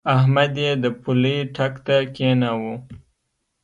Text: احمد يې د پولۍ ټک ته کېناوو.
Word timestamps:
احمد 0.17 0.53
يې 0.63 0.71
د 0.83 0.85
پولۍ 1.01 1.37
ټک 1.55 1.73
ته 1.85 1.95
کېناوو. 2.15 2.73